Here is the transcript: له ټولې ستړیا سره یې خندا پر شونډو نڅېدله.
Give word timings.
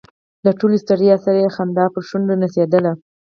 له 0.45 0.51
ټولې 0.59 0.77
ستړیا 0.83 1.15
سره 1.25 1.37
یې 1.43 1.53
خندا 1.55 1.85
پر 1.93 2.03
شونډو 2.09 2.35
نڅېدله. 2.41 2.91